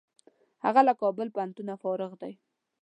[0.65, 2.33] هغه له کابل پوهنتونه فارغ دی.